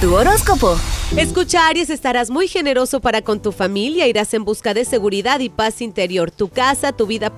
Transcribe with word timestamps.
Tu 0.00 0.14
horóscopo. 0.14 0.76
Escucha 1.16 1.68
Aries, 1.68 1.88
estarás 1.88 2.28
muy 2.28 2.48
generoso 2.48 3.00
para 3.00 3.22
con 3.22 3.40
tu 3.40 3.50
familia, 3.50 4.06
irás 4.06 4.34
en 4.34 4.44
busca 4.44 4.74
de 4.74 4.84
seguridad 4.84 5.40
y 5.40 5.48
paz 5.48 5.80
interior. 5.80 6.30
Tu 6.30 6.50
casa, 6.50 6.92
tu 6.92 7.06
vida 7.06 7.32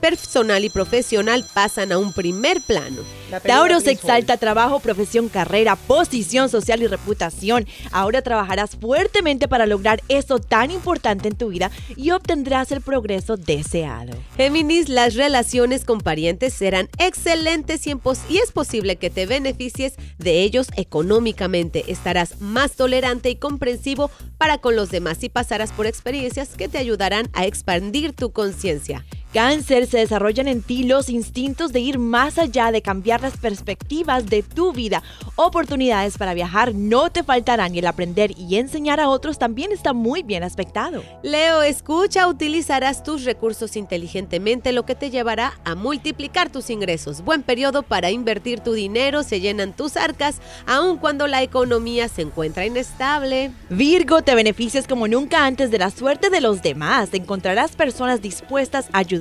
personal 0.00 0.64
y 0.64 0.70
profesional 0.70 1.46
pasan 1.54 1.92
a 1.92 1.98
un 1.98 2.12
primer 2.12 2.60
plano. 2.62 3.02
Tauro 3.38 3.80
se 3.80 3.92
exalta 3.92 4.36
trabajo, 4.36 4.80
profesión, 4.80 5.28
carrera, 5.28 5.76
posición 5.76 6.48
social 6.48 6.82
y 6.82 6.86
reputación. 6.86 7.66
Ahora 7.92 8.22
trabajarás 8.22 8.76
fuertemente 8.76 9.48
para 9.48 9.66
lograr 9.66 10.02
eso 10.08 10.38
tan 10.38 10.70
importante 10.70 11.28
en 11.28 11.36
tu 11.36 11.48
vida 11.48 11.70
y 11.96 12.10
obtendrás 12.10 12.72
el 12.72 12.80
progreso 12.80 13.36
deseado. 13.36 14.12
Géminis, 14.36 14.88
las 14.88 15.14
relaciones 15.14 15.84
con 15.84 16.00
parientes 16.00 16.54
serán 16.54 16.88
excelentes 16.98 17.86
y, 17.86 17.94
y 18.28 18.38
es 18.38 18.52
posible 18.52 18.96
que 18.96 19.10
te 19.10 19.26
beneficies 19.26 19.94
de 20.18 20.42
ellos 20.42 20.68
económicamente. 20.76 21.84
Estarás 21.88 22.40
más 22.40 22.72
tolerante 22.72 23.30
y 23.30 23.36
comprensivo 23.36 24.10
para 24.38 24.58
con 24.58 24.76
los 24.76 24.90
demás 24.90 25.22
y 25.22 25.28
pasarás 25.28 25.72
por 25.72 25.86
experiencias 25.86 26.50
que 26.56 26.68
te 26.68 26.78
ayudarán 26.78 27.28
a 27.32 27.46
expandir 27.46 28.12
tu 28.12 28.32
conciencia. 28.32 29.04
Cáncer, 29.32 29.86
se 29.86 29.98
desarrollan 29.98 30.48
en 30.48 30.60
ti 30.60 30.82
los 30.82 31.08
instintos 31.08 31.72
de 31.72 31.78
ir 31.78 32.00
más 32.00 32.36
allá, 32.36 32.72
de 32.72 32.82
cambiar 32.82 33.20
las 33.20 33.36
perspectivas 33.36 34.26
de 34.26 34.42
tu 34.42 34.72
vida. 34.72 35.04
Oportunidades 35.36 36.18
para 36.18 36.34
viajar 36.34 36.74
no 36.74 37.10
te 37.10 37.22
faltarán 37.22 37.72
y 37.72 37.78
el 37.78 37.86
aprender 37.86 38.32
y 38.36 38.56
enseñar 38.56 38.98
a 38.98 39.08
otros 39.08 39.38
también 39.38 39.70
está 39.70 39.92
muy 39.92 40.24
bien 40.24 40.42
aspectado. 40.42 41.04
Leo, 41.22 41.62
escucha, 41.62 42.26
utilizarás 42.26 43.04
tus 43.04 43.24
recursos 43.24 43.76
inteligentemente, 43.76 44.72
lo 44.72 44.84
que 44.84 44.96
te 44.96 45.10
llevará 45.10 45.60
a 45.64 45.76
multiplicar 45.76 46.50
tus 46.50 46.68
ingresos. 46.68 47.22
Buen 47.22 47.44
periodo 47.44 47.84
para 47.84 48.10
invertir 48.10 48.58
tu 48.58 48.72
dinero, 48.72 49.22
se 49.22 49.38
llenan 49.38 49.76
tus 49.76 49.96
arcas, 49.96 50.40
aun 50.66 50.98
cuando 50.98 51.28
la 51.28 51.44
economía 51.44 52.08
se 52.08 52.22
encuentra 52.22 52.66
inestable. 52.66 53.52
Virgo, 53.68 54.22
te 54.22 54.34
beneficias 54.34 54.88
como 54.88 55.06
nunca 55.06 55.46
antes 55.46 55.70
de 55.70 55.78
la 55.78 55.90
suerte 55.90 56.30
de 56.30 56.40
los 56.40 56.62
demás. 56.62 57.10
Encontrarás 57.12 57.76
personas 57.76 58.20
dispuestas 58.22 58.88
a 58.92 58.98
ayudar 58.98 59.19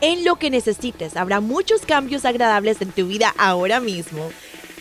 en 0.00 0.24
lo 0.24 0.36
que 0.36 0.50
necesites. 0.50 1.16
Habrá 1.16 1.40
muchos 1.40 1.82
cambios 1.82 2.24
agradables 2.24 2.80
en 2.80 2.92
tu 2.92 3.06
vida 3.06 3.34
ahora 3.38 3.80
mismo. 3.80 4.30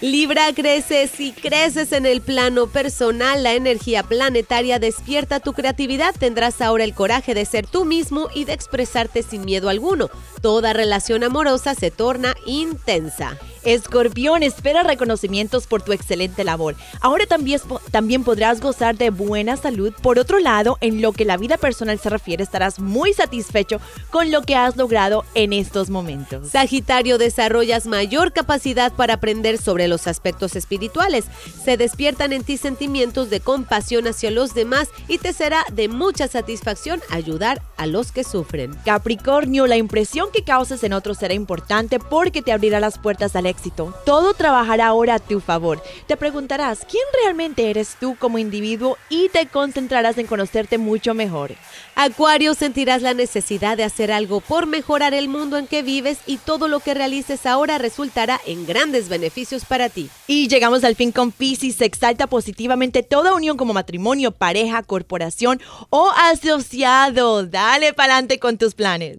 Libra, 0.02 0.52
creces 0.56 1.20
y 1.20 1.32
creces 1.32 1.92
en 1.92 2.08
el 2.08 2.22
plano 2.22 2.66
personal. 2.66 3.44
La 3.44 3.54
energía 3.54 4.02
planetaria 4.02 4.80
despierta 4.80 5.40
tu 5.40 5.54
creatividad. 5.54 6.16
Tendrás 6.18 6.60
ahora 6.60 6.84
el 6.84 6.96
coraje 6.96 7.36
de 7.36 7.46
ser 7.46 7.68
tú 7.68 7.86
mismo 7.86 8.28
y 8.34 8.46
de 8.46 8.54
expresarte 8.54 9.22
sin 9.22 9.46
miedo 9.46 9.70
alguno. 9.70 10.10
Toda 10.42 10.74
relación 10.74 11.24
amorosa 11.24 11.76
se 11.76 11.92
torna 11.92 12.36
intensa. 12.48 13.38
Escorpión 13.64 14.44
espera 14.44 14.84
reconocimientos 14.84 15.68
por 15.68 15.82
tu 15.82 15.94
excelente 15.94 16.44
labor. 16.44 16.76
Ahora 17.00 17.26
también, 17.26 17.60
también 17.92 18.24
podrás 18.24 18.60
gozar 18.60 18.98
de 18.98 19.10
buena 19.12 19.56
salud. 19.56 19.94
Por 20.02 20.18
otro 20.18 20.40
lado, 20.40 20.78
en 20.82 21.02
lo 21.02 21.14
que 21.14 21.26
la 21.26 21.38
vida 21.38 21.58
personal 21.58 22.00
se 22.00 22.10
refiere, 22.10 22.44
estarás 22.44 22.80
muy 22.80 23.14
satisfecho 23.14 23.80
con 24.10 24.32
lo 24.32 24.42
que 24.42 24.56
has 24.56 24.78
logrado 24.78 25.26
en 25.36 25.54
estos 25.54 25.90
momentos. 25.90 26.50
Sagitario, 26.50 27.18
desarrollas 27.18 27.86
mayor 27.86 28.34
capacidad 28.34 28.92
para 28.94 29.16
aprender 29.16 29.58
sobre 29.58 29.88
los 29.88 30.08
aspectos 30.08 30.56
espirituales. 30.56 31.26
Se 31.64 31.78
despiertan 31.78 32.34
en 32.34 32.44
ti 32.44 32.58
sentimientos 32.58 33.30
de 33.30 33.42
compasión 33.42 34.08
hacia 34.08 34.32
los 34.32 34.54
demás 34.54 34.90
y 35.08 35.20
te 35.20 35.34
será 35.34 35.64
de 35.72 35.88
mucha 35.88 36.28
satisfacción 36.28 37.02
ayudar 37.10 37.62
a 37.78 37.86
los 37.86 38.12
que 38.12 38.24
sufren. 38.24 38.76
Capricornio, 38.86 39.68
la 39.68 39.78
impresión 39.78 40.30
que 40.34 40.44
causes 40.44 40.84
en 40.84 40.94
otros 40.94 41.18
será 41.18 41.34
importante 41.34 42.00
porque 42.00 42.42
te 42.42 42.52
abrirá 42.52 42.80
las 42.80 42.98
puertas 42.98 43.36
al 43.36 43.51
éxito. 43.52 43.94
Todo 44.06 44.34
trabajará 44.34 44.88
ahora 44.88 45.16
a 45.16 45.20
tu 45.20 45.40
favor. 45.40 45.84
Te 46.08 46.18
preguntarás 46.18 46.80
quién 46.90 47.04
realmente 47.24 47.70
eres 47.70 47.98
tú 48.00 48.16
como 48.18 48.40
individuo 48.40 48.98
y 49.10 49.30
te 49.30 49.46
concentrarás 49.46 50.18
en 50.18 50.26
conocerte 50.26 50.80
mucho 50.80 51.14
mejor. 51.14 51.52
Acuario, 51.96 52.56
sentirás 52.56 53.04
la 53.04 53.14
necesidad 53.14 53.78
de 53.78 53.84
hacer 53.84 54.12
algo 54.12 54.40
por 54.40 54.66
mejorar 54.66 55.14
el 55.14 55.28
mundo 55.28 55.58
en 55.58 55.68
que 55.68 55.84
vives 55.84 56.18
y 56.26 56.38
todo 56.38 56.68
lo 56.68 56.80
que 56.80 56.94
realices 56.94 57.46
ahora 57.46 57.78
resultará 57.78 58.40
en 58.48 58.66
grandes 58.66 59.10
beneficios 59.10 59.66
para 59.66 59.90
ti. 59.90 60.10
Y 60.26 60.48
llegamos 60.48 60.84
al 60.84 60.96
fin 60.96 61.12
con 61.12 61.32
Pisces. 61.32 61.76
Se 61.76 61.86
exalta 61.86 62.28
positivamente 62.28 63.04
toda 63.04 63.34
unión 63.34 63.58
como 63.58 63.74
matrimonio, 63.74 64.32
pareja, 64.32 64.84
corporación 64.84 65.62
o 65.90 66.10
asociado. 66.10 67.46
Dale 67.46 67.94
para 67.94 68.14
adelante 68.14 68.40
con 68.40 68.58
tus 68.58 68.74
planes. 68.74 69.18